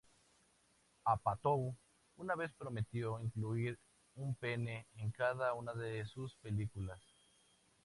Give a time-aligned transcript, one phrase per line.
[1.05, 1.67] Apatow
[2.17, 3.77] una vez prometió incluir
[4.15, 7.01] un pene en cada una de sus películas.